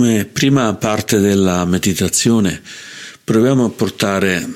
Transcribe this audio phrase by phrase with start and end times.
[0.00, 2.62] Come prima parte della meditazione
[3.22, 4.48] proviamo a portare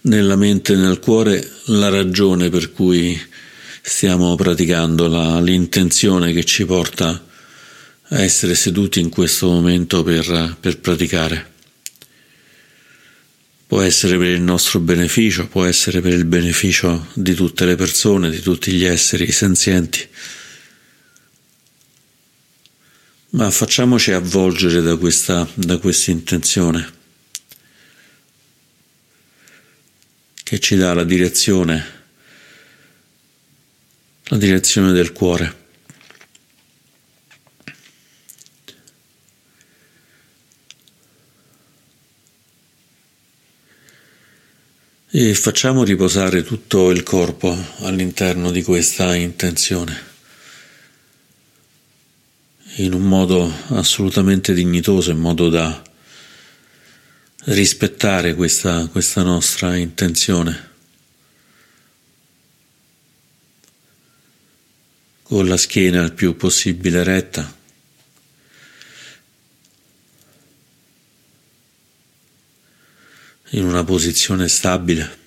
[0.00, 3.16] nella mente e nel cuore la ragione per cui
[3.80, 7.24] stiamo praticando, la, l'intenzione che ci porta
[8.08, 11.52] a essere seduti in questo momento per, per praticare.
[13.68, 18.30] Può essere per il nostro beneficio, può essere per il beneficio di tutte le persone,
[18.30, 20.08] di tutti gli esseri senzienti.
[23.34, 26.92] Ma facciamoci avvolgere da questa, da questa intenzione
[30.42, 32.04] che ci dà la direzione,
[34.24, 35.60] la direzione del cuore.
[45.08, 50.11] E facciamo riposare tutto il corpo all'interno di questa intenzione,
[52.76, 55.82] in un modo assolutamente dignitoso, in modo da
[57.44, 60.70] rispettare questa, questa nostra intenzione.
[65.22, 67.60] Con la schiena il più possibile retta.
[73.54, 75.21] in una posizione stabile.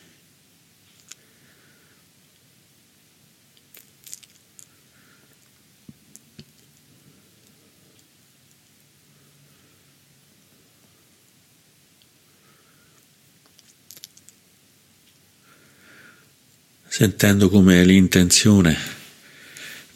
[16.97, 18.73] Sentendo come l'intenzione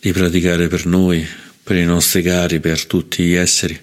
[0.02, 1.26] di praticare per noi,
[1.64, 3.82] per i nostri cari, per tutti gli esseri,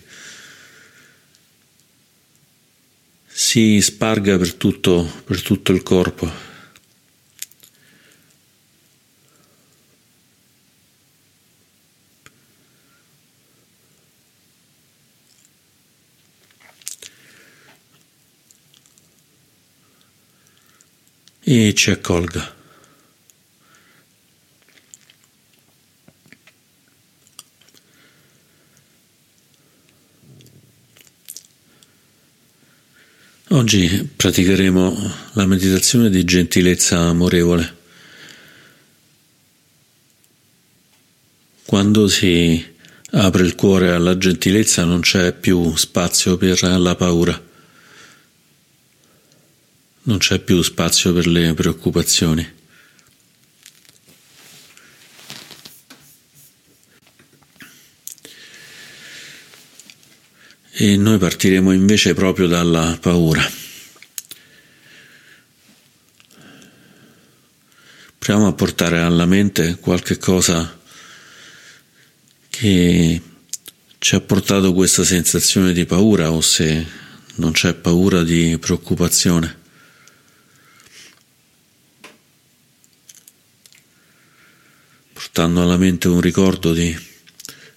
[3.24, 6.30] si sparga per tutto, per tutto il corpo.
[21.40, 22.55] E ci accolga.
[33.50, 37.76] Oggi praticheremo la meditazione di gentilezza amorevole.
[41.64, 42.74] Quando si
[43.12, 47.40] apre il cuore alla gentilezza non c'è più spazio per la paura,
[50.02, 52.55] non c'è più spazio per le preoccupazioni.
[60.78, 63.42] E noi partiremo invece proprio dalla paura.
[68.18, 70.78] Proviamo a portare alla mente qualche cosa
[72.50, 73.22] che
[73.98, 76.86] ci ha portato questa sensazione di paura o se
[77.36, 79.64] non c'è paura di preoccupazione.
[85.14, 87.15] Portando alla mente un ricordo di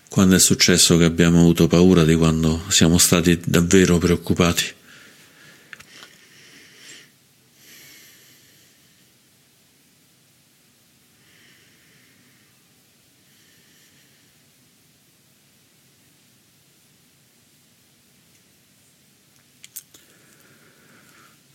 [0.10, 4.78] quando è successo che abbiamo avuto paura di quando siamo stati davvero preoccupati?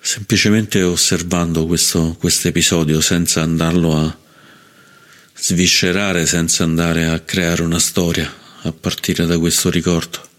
[0.01, 4.17] semplicemente osservando questo episodio senza andarlo a
[5.35, 10.33] sviscerare, senza andare a creare una storia a partire da questo ricordo.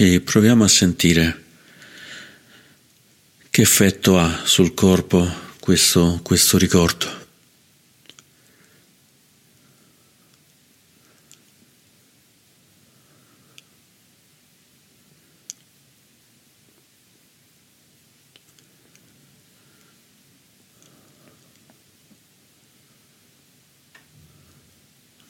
[0.00, 1.44] E proviamo a sentire
[3.50, 7.27] che effetto ha sul corpo questo, questo ricordo.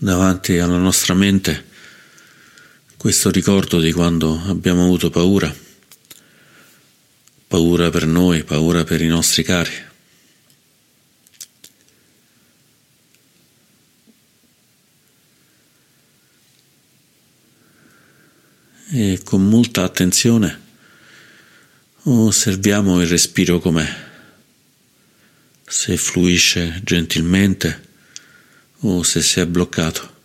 [0.09, 1.67] Davanti alla nostra mente
[2.97, 5.55] questo ricordo di quando abbiamo avuto paura,
[7.47, 9.87] paura per noi, paura per i nostri cari.
[18.91, 20.61] E con molta attenzione
[22.05, 23.87] osserviamo il respiro com'è,
[25.67, 27.88] se fluisce gentilmente
[28.81, 30.18] o se si è bloccato.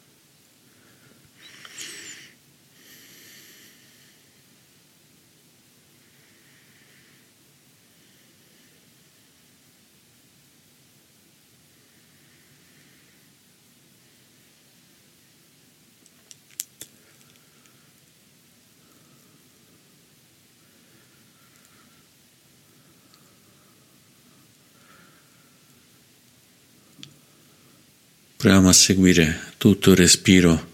[28.43, 30.71] Proviamo a seguire tutto il respiro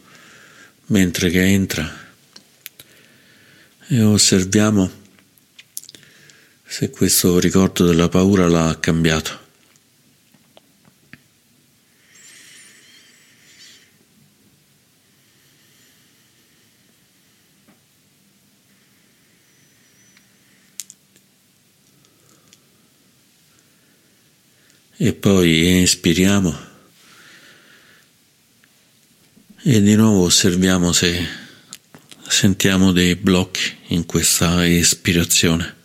[0.87, 1.87] mentre che entra
[3.89, 4.89] e osserviamo
[6.65, 9.39] se questo ricordo della paura l'ha cambiato.
[24.97, 26.68] E poi espiriamo
[29.71, 31.27] e di nuovo osserviamo se
[32.27, 35.75] sentiamo dei blocchi in questa espirazione.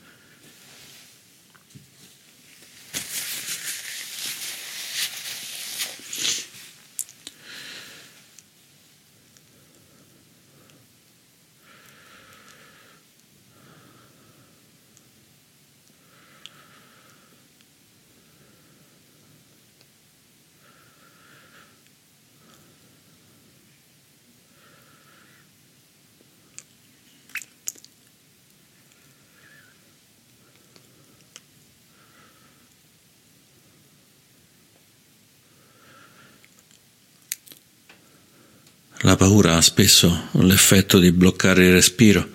[39.05, 42.27] La paura ha spesso l'effetto di bloccare il respiro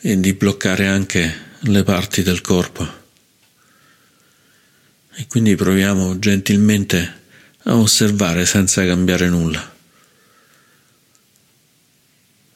[0.00, 2.84] e di bloccare anche le parti del corpo.
[5.14, 7.22] E quindi proviamo gentilmente
[7.62, 9.74] a osservare senza cambiare nulla.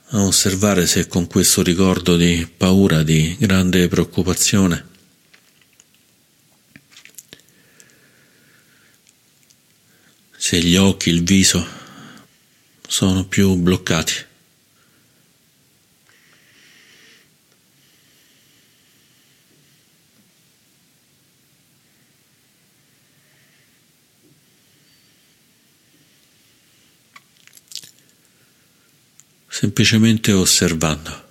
[0.08, 4.87] A osservare se con questo ricordo di paura, di grande preoccupazione,
[10.37, 11.78] se gli occhi, il viso
[12.90, 14.12] sono più bloccati.
[29.46, 31.29] Semplicemente osservando.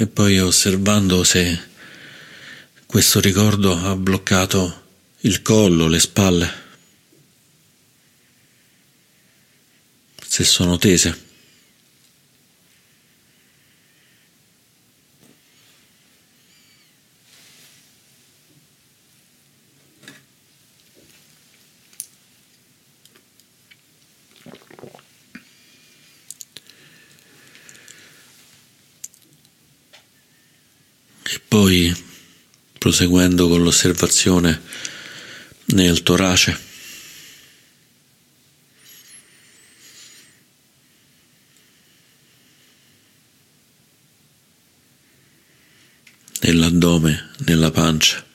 [0.00, 1.60] E poi osservando se
[2.86, 4.84] questo ricordo ha bloccato
[5.20, 6.52] il collo, le spalle,
[10.26, 11.28] se sono tese.
[31.50, 31.92] Poi,
[33.00, 34.60] proseguendo con l'osservazione
[35.68, 36.58] nel torace,
[46.40, 48.29] nell'addome, nella pancia.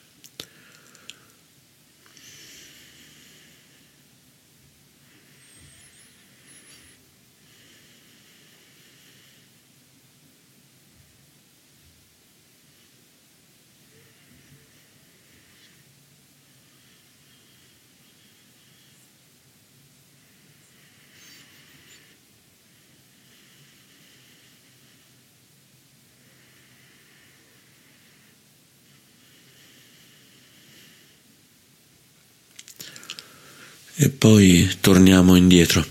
[33.95, 35.85] E poi torniamo indietro.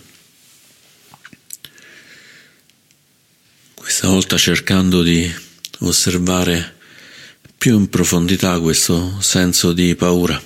[3.75, 5.33] Questa volta cercando di
[5.81, 6.77] osservare
[7.57, 10.43] più in profondità questo senso di paura,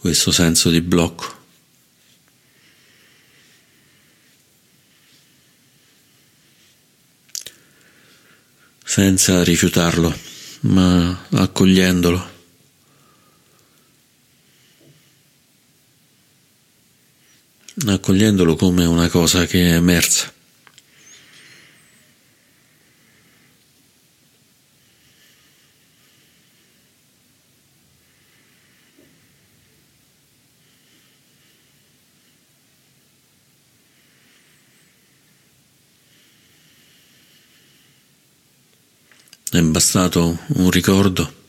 [0.00, 1.34] questo senso di blocco.
[8.94, 10.16] senza rifiutarlo,
[10.60, 12.33] ma accogliendolo.
[17.86, 20.32] Accogliendolo come una cosa che è emersa.
[39.50, 41.42] È bastato un ricordo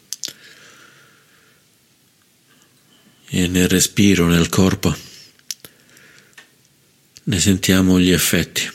[3.27, 5.14] e nel respiro, nel corpo
[7.27, 8.73] ne sentiamo gli effetti.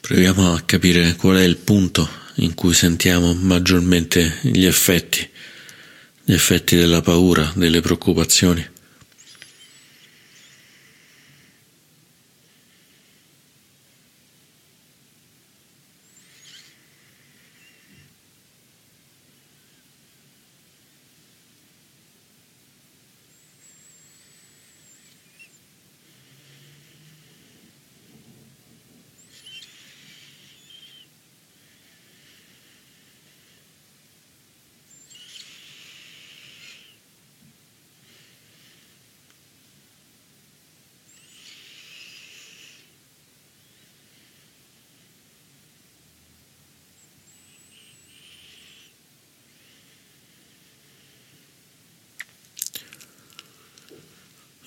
[0.00, 5.28] Proviamo a capire qual è il punto in cui sentiamo maggiormente gli effetti,
[6.24, 8.72] gli effetti della paura, delle preoccupazioni.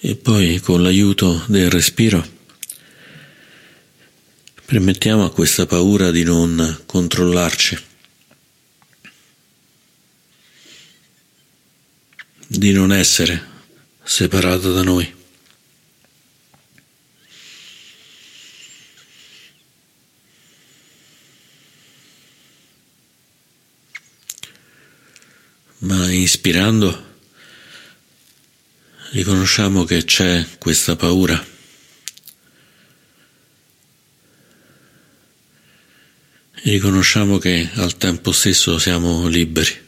[0.07, 2.25] E poi con l'aiuto del respiro
[4.63, 7.77] permettiamo a questa paura di non controllarci,
[12.47, 13.45] di non essere
[14.01, 15.13] separata da noi.
[25.79, 27.16] Ma ispirando
[29.11, 31.43] riconosciamo che c'è questa paura.
[36.63, 39.86] Riconosciamo che al tempo stesso siamo liberi.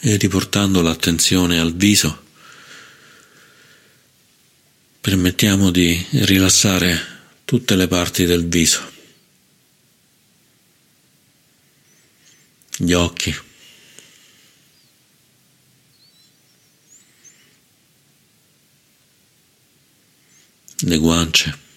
[0.00, 2.24] E riportando l'attenzione al viso,
[5.00, 8.80] permettiamo di rilassare tutte le parti del viso,
[12.76, 13.34] gli occhi,
[20.78, 21.68] le guance.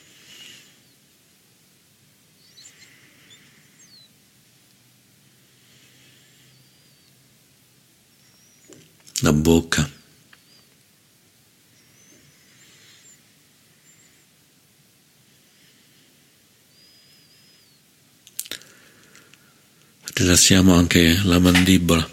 [9.23, 9.89] la bocca.
[20.33, 22.09] Rilassiamo anche la mandibola.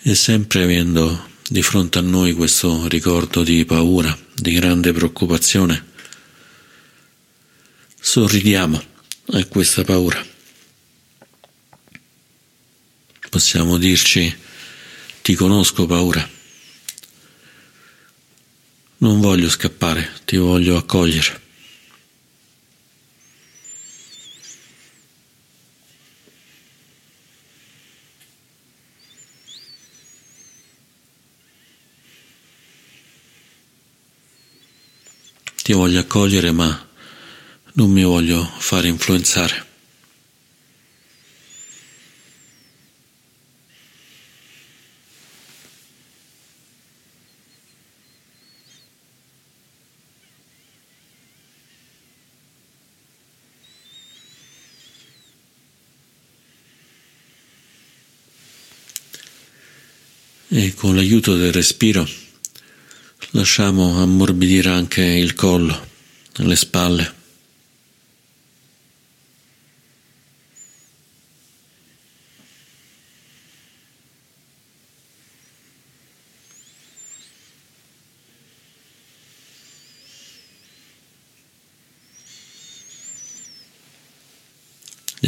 [0.00, 5.88] e sempre avendo di fronte a noi questo ricordo di paura, di grande preoccupazione,
[8.08, 8.82] sorridiamo
[9.32, 10.26] a questa paura.
[13.28, 14.34] Possiamo dirci
[15.20, 16.26] ti conosco paura,
[18.98, 21.46] non voglio scappare, ti voglio accogliere.
[35.62, 36.87] ti voglio accogliere ma
[37.78, 39.66] non mi voglio fare influenzare.
[60.50, 62.08] E con l'aiuto del respiro
[63.32, 65.86] Lasciamo ammorbidire anche il collo,
[66.38, 67.16] le spalle.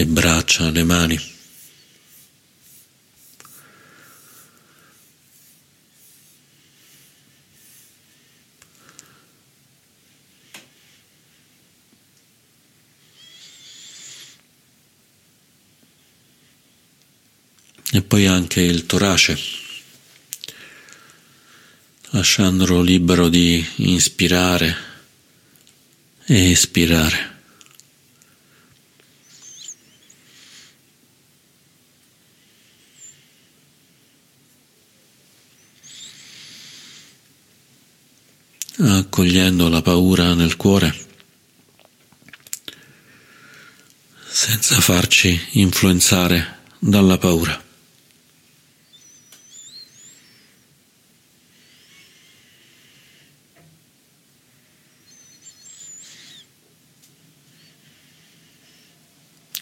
[0.00, 0.06] le
[0.70, 1.38] le mani.
[17.92, 19.38] e poi anche il torace,
[22.10, 24.76] lasciandolo libero di inspirare
[26.24, 27.28] e espirare.
[38.82, 40.94] accogliendo la paura nel cuore
[44.24, 47.64] senza farci influenzare dalla paura.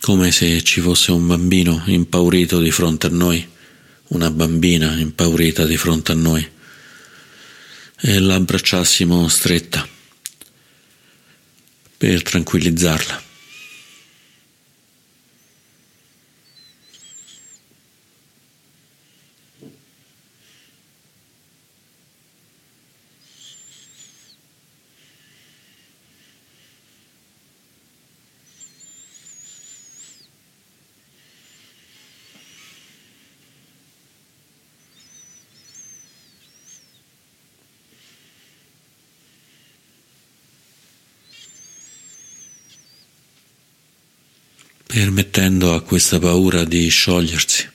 [0.01, 3.47] come se ci fosse un bambino impaurito di fronte a noi,
[4.09, 6.51] una bambina impaurita di fronte a noi,
[8.01, 9.97] e l'abbracciassimo stretta
[11.99, 13.28] per tranquillizzarla.
[44.99, 47.71] Permettendo a questa paura di sciogliersi.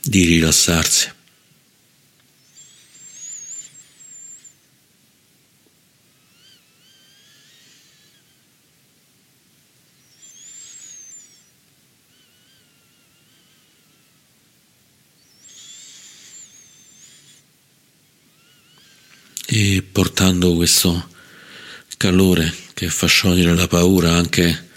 [0.00, 1.20] di rilassarsi.
[19.54, 21.08] e portando questo
[21.96, 24.68] calore che fa sciogliere la paura anche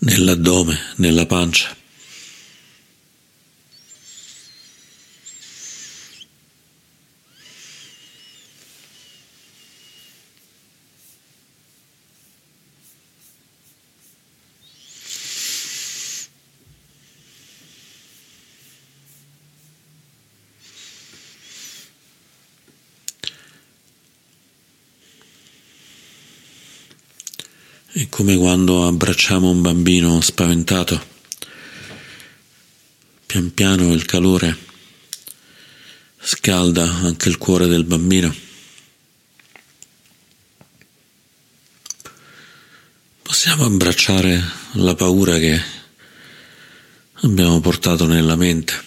[0.00, 1.74] nell'addome, nella pancia.
[27.94, 31.08] È come quando abbracciamo un bambino spaventato.
[33.26, 34.56] Pian piano il calore
[36.20, 38.32] scalda anche il cuore del bambino.
[43.22, 44.40] Possiamo abbracciare
[44.74, 45.60] la paura che
[47.22, 48.84] abbiamo portato nella mente,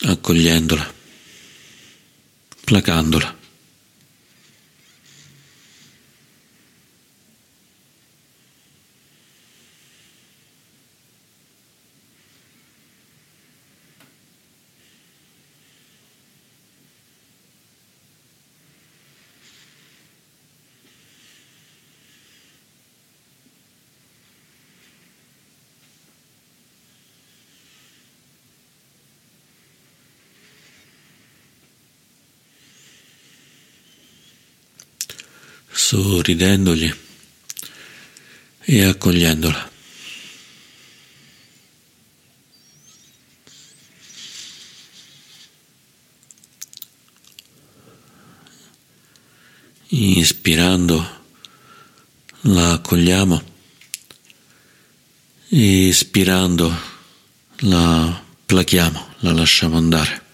[0.00, 0.94] accogliendola,
[2.64, 3.39] placandola.
[36.20, 36.94] Sorridendogli
[38.60, 39.68] e accogliendola.
[49.92, 51.18] Inspirando
[52.42, 53.42] la accogliamo,
[55.48, 56.80] espirando
[57.60, 60.29] la plachiamo, la lasciamo andare.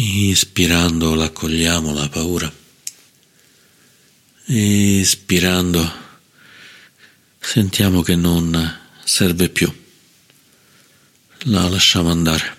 [0.00, 2.52] Ispirando l'accogliamo la paura.
[4.46, 5.92] Espirando
[7.40, 9.68] sentiamo che non serve più.
[11.46, 12.57] La lasciamo andare.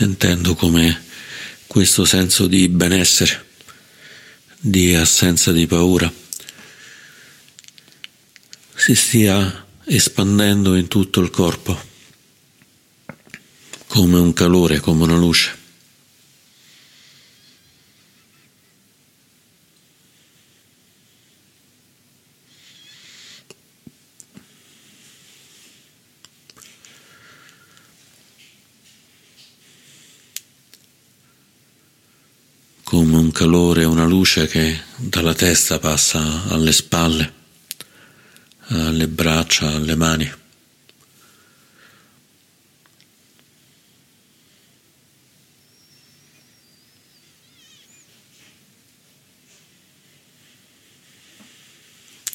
[0.00, 0.98] Sentendo come
[1.66, 3.44] questo senso di benessere,
[4.58, 6.10] di assenza di paura,
[8.74, 11.78] si stia espandendo in tutto il corpo,
[13.88, 15.58] come un calore, come una luce.
[32.90, 34.04] come un calore, una
[34.40, 37.32] luce che dalla testa passa alle spalle,
[38.68, 40.38] alle braccia, alle mani.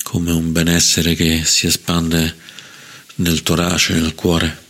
[0.04, 2.38] come un benessere che si espande
[3.15, 4.64] nel torace, nel cuore.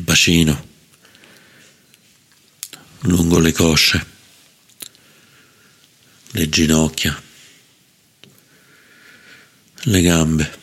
[0.00, 0.68] Bacino,
[3.00, 4.06] lungo le cosce,
[6.32, 7.22] le ginocchia,
[9.84, 10.58] le gambe,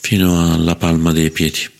[0.00, 1.70] fino alla palma dei piedi.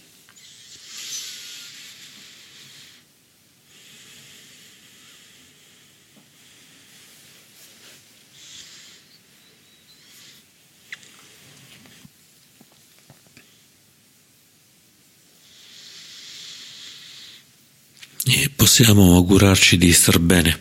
[18.25, 18.49] e
[18.83, 20.61] possiamo augurarci di star bene.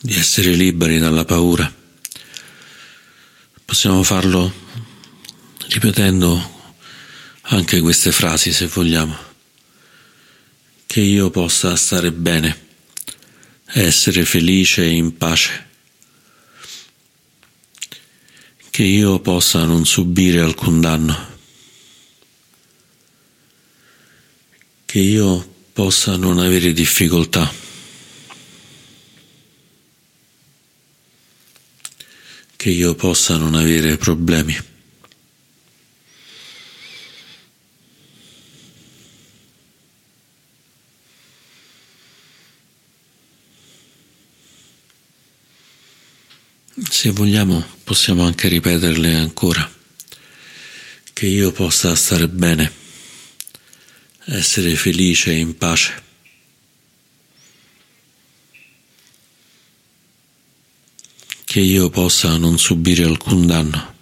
[0.00, 1.72] Di essere liberi dalla paura.
[3.64, 4.52] Possiamo farlo
[5.68, 6.74] ripetendo
[7.42, 9.16] anche queste frasi se vogliamo.
[10.86, 12.66] Che io possa stare bene,
[13.66, 15.68] essere felice e in pace.
[18.70, 21.34] Che io possa non subire alcun danno
[24.86, 27.52] che io possa non avere difficoltà.
[32.56, 34.56] Che io possa non avere problemi.
[46.88, 49.70] Se vogliamo possiamo anche ripeterle ancora,
[51.12, 52.84] che io possa stare bene
[54.26, 56.04] essere felice e in pace.
[61.44, 63.94] Che io possa non subire alcun danno.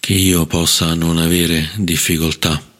[0.00, 2.74] Che io possa non avere difficoltà.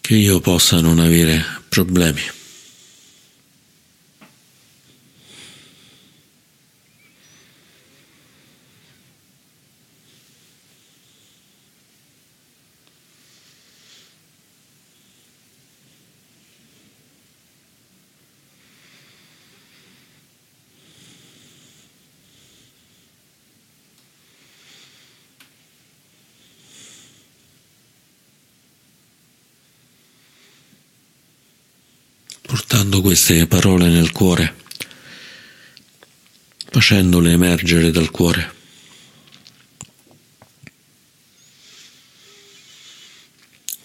[0.00, 2.37] Che io possa non avere problemi.
[32.68, 34.54] Portando queste parole nel cuore,
[36.70, 38.52] facendole emergere dal cuore.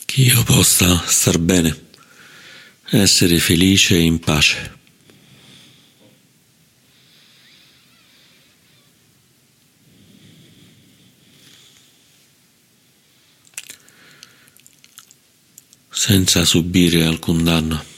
[0.04, 1.86] Che io possa star bene,
[2.90, 4.72] essere felice e in pace.
[15.96, 17.93] senza subire alcun danno.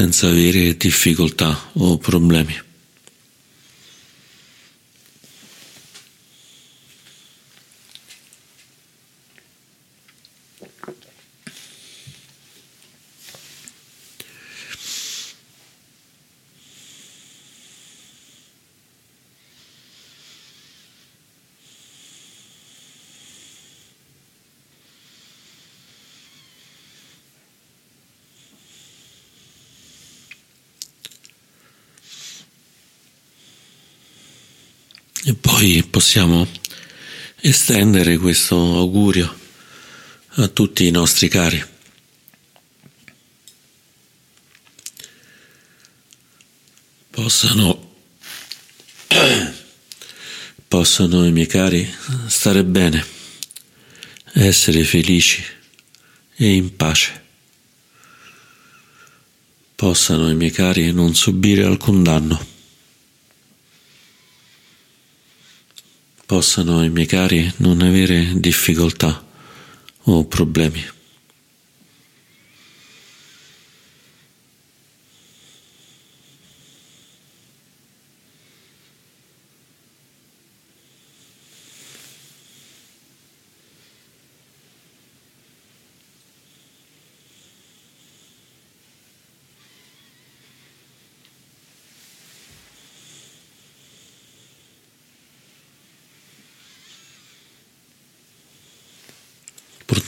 [0.00, 2.69] Senza avere difficoltà o problemi.
[35.30, 36.44] E poi possiamo
[37.36, 39.32] estendere questo augurio
[40.30, 41.64] a tutti i nostri cari.
[47.10, 47.94] Possano,
[50.66, 51.88] possano i miei cari
[52.26, 53.06] stare bene,
[54.32, 55.44] essere felici
[56.34, 57.22] e in pace.
[59.76, 62.49] Possano i miei cari non subire alcun danno.
[66.30, 69.20] Possano i miei cari non avere difficoltà
[70.02, 70.80] o problemi.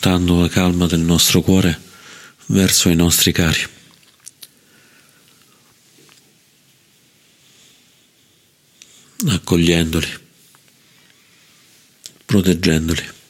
[0.02, 1.80] Portando la calma del nostro cuore
[2.46, 3.64] verso i nostri cari.
[9.24, 10.08] accogliendoli,
[12.26, 13.21] proteggendoli.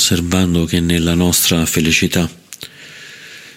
[0.00, 2.26] Osservando che nella nostra felicità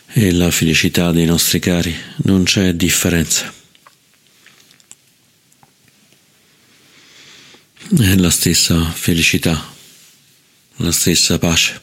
[0.08, 3.52] e la felicità dei nostri cari non c'è differenza.
[7.98, 9.74] È la stessa felicità,
[10.78, 11.82] la stessa pace.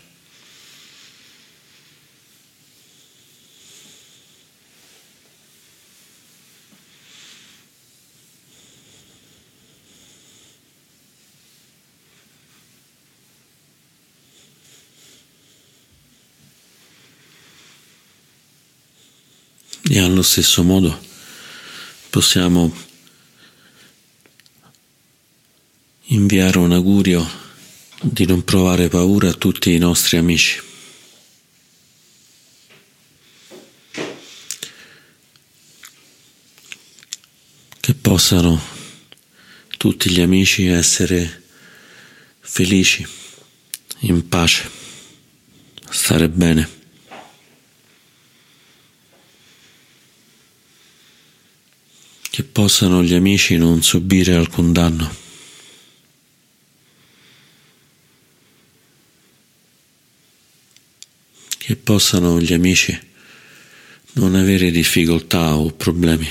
[19.92, 20.96] E allo stesso modo
[22.10, 22.72] possiamo
[26.02, 27.28] inviare un augurio
[28.00, 30.62] di non provare paura a tutti i nostri amici.
[37.80, 38.62] Che possano
[39.76, 41.42] tutti gli amici essere
[42.38, 43.04] felici,
[44.02, 44.70] in pace,
[45.90, 46.78] stare bene.
[52.40, 55.10] che possano gli amici non subire alcun danno.
[61.56, 63.00] Che possano gli amici
[64.12, 66.30] non avere difficoltà o problemi.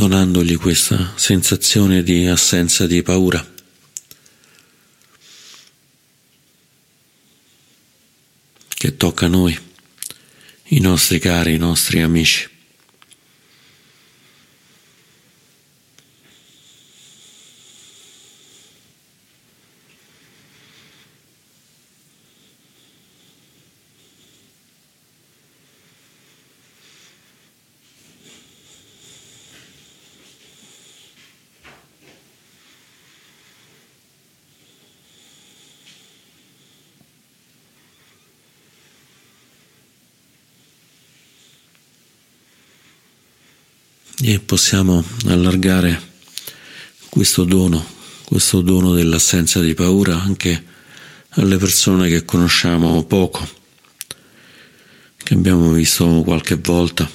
[0.00, 3.46] Donandogli questa sensazione di assenza di paura.
[8.66, 9.58] che tocca a noi,
[10.68, 12.48] i nostri cari, i nostri amici.
[44.22, 46.14] e possiamo allargare
[47.08, 47.86] questo dono,
[48.24, 50.64] questo dono dell'assenza di paura anche
[51.28, 53.48] alle persone che conosciamo poco,
[55.18, 57.08] che abbiamo visto qualche volta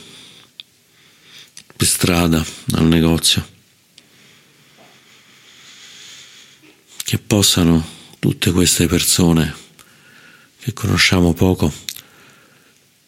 [1.76, 2.42] per strada,
[2.76, 3.46] al negozio,
[7.04, 7.86] che possano
[8.18, 9.54] tutte queste persone
[10.62, 11.70] che conosciamo poco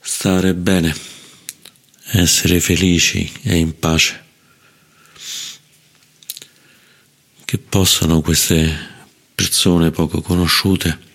[0.01, 1.16] stare bene
[2.11, 4.25] essere felici e in pace.
[7.43, 8.95] Che possano queste
[9.35, 11.05] persone poco conosciute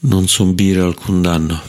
[0.00, 1.62] non subire alcun danno,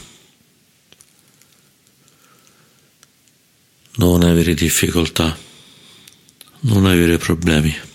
[3.96, 5.36] non avere difficoltà,
[6.60, 7.87] non avere problemi.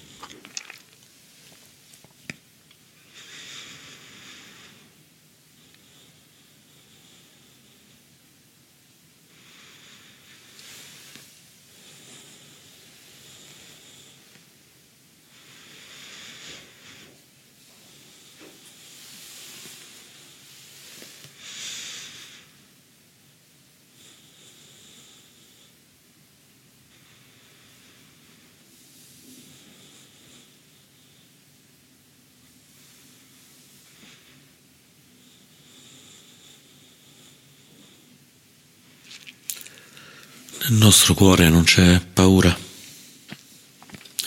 [40.65, 42.58] Nel nostro cuore non c'è paura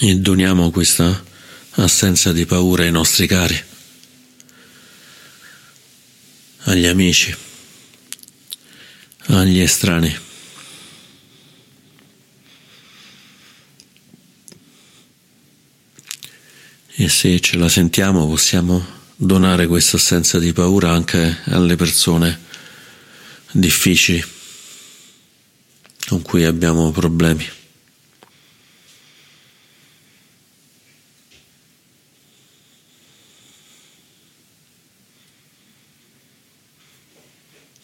[0.01, 1.25] e doniamo questa
[1.77, 3.59] assenza di paura ai nostri cari,
[6.64, 7.35] agli amici,
[9.29, 10.14] agli estranei.
[16.96, 18.85] E se ce la sentiamo possiamo
[19.16, 22.40] donare questa assenza di paura anche alle persone
[23.53, 24.36] difficili
[26.09, 27.49] con cui abbiamo problemi.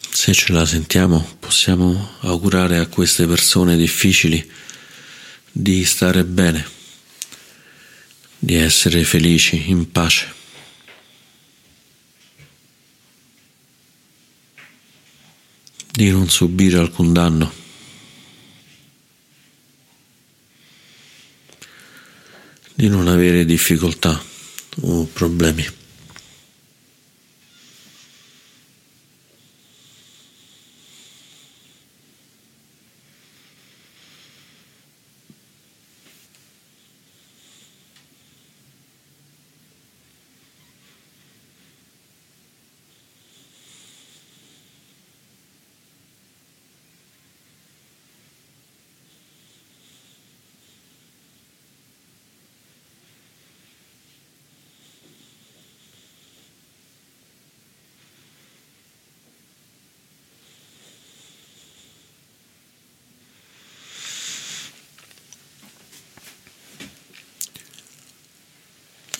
[0.09, 4.49] Se ce la sentiamo, possiamo augurare a queste persone difficili
[5.51, 6.65] di stare bene,
[8.39, 10.41] di essere felici, in pace.
[15.93, 17.62] di non subire alcun danno.
[22.73, 24.21] Di non avere difficoltà
[24.81, 25.65] o problemi.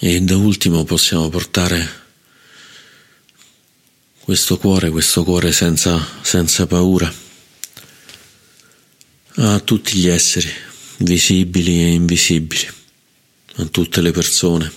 [0.06, 2.02] E da ultimo possiamo portare
[4.20, 7.10] questo cuore, questo cuore senza, senza paura,
[9.36, 10.52] a tutti gli esseri,
[10.98, 12.68] visibili e invisibili,
[13.56, 14.70] a tutte le persone,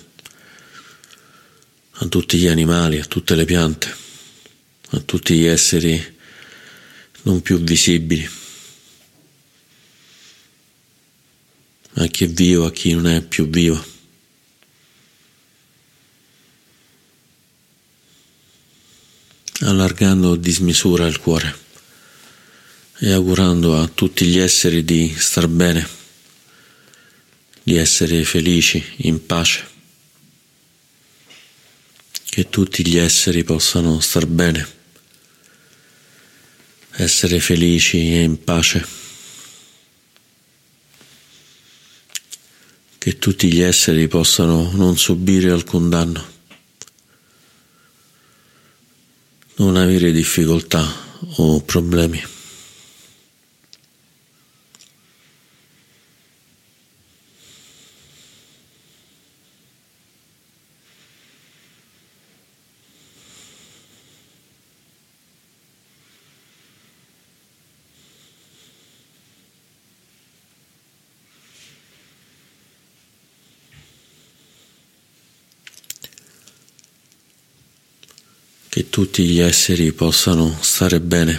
[1.91, 3.93] a tutti gli animali, a tutte le piante,
[4.91, 6.19] a tutti gli esseri
[7.23, 8.31] non più visibili,
[11.95, 13.95] a chi è vivo, a chi non è più vivo.
[19.61, 21.65] Allargando a dismisura il cuore
[22.99, 25.87] e augurando a tutti gli esseri di star bene,
[27.63, 29.67] di essere felici, in pace,
[32.25, 34.75] che tutti gli esseri possano star bene,
[36.93, 38.87] essere felici e in pace,
[42.99, 46.36] che tutti gli esseri possano non subire alcun danno.
[49.59, 50.85] Non avere difficoltà
[51.37, 52.23] o problemi.
[78.77, 81.39] che tutti gli esseri possano stare bene,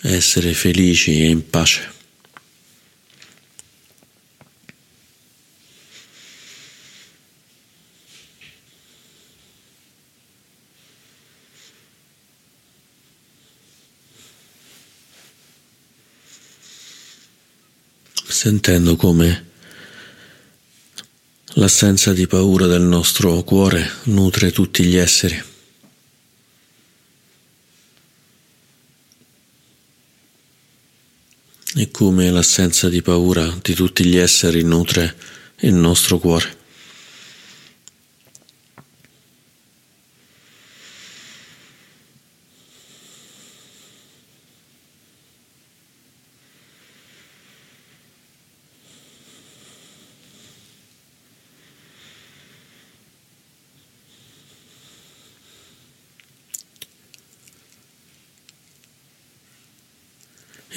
[0.00, 1.92] essere felici e in pace.
[18.26, 19.50] sentendo come
[21.54, 25.53] l'assenza di paura del nostro cuore nutre tutti gli esseri.
[31.84, 35.14] E come l'assenza di paura di tutti gli esseri nutre
[35.60, 36.63] il nostro cuore.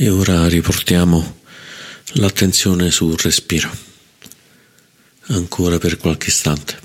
[0.07, 1.39] E ora riportiamo
[2.13, 3.69] l'attenzione sul respiro,
[5.25, 6.79] ancora per qualche istante.